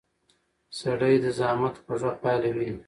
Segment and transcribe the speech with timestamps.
[0.79, 2.77] سړی د زحمت خوږه پایله ویني